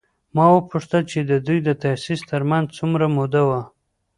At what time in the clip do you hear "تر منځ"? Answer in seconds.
2.31-2.67